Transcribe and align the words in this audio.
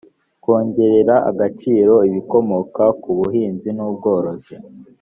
kongerera 0.43 1.15
agaciro 1.29 1.93
ibikomoka 2.07 2.83
ku 3.01 3.09
buhinzi 3.17 3.69
n 3.77 3.79
ubworozi 3.87 4.55